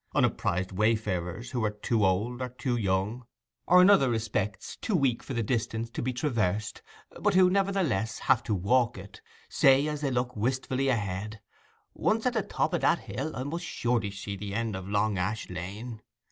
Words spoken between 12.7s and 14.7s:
of that hill, and I must surely see the